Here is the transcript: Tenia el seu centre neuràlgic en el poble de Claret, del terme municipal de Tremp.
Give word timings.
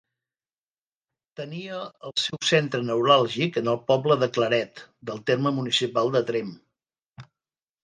Tenia 1.41 1.81
el 2.09 2.13
seu 2.21 2.39
centre 2.53 2.81
neuràlgic 2.87 3.61
en 3.63 3.71
el 3.75 3.79
poble 3.93 4.19
de 4.25 4.31
Claret, 4.39 4.83
del 5.13 5.23
terme 5.31 5.55
municipal 5.61 6.13
de 6.19 6.27
Tremp. 6.33 6.53